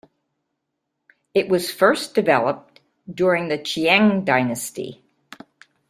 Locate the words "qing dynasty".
3.59-5.03